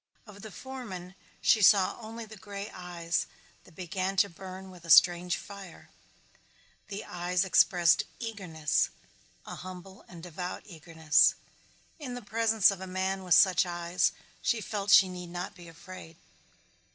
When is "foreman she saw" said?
0.49-1.95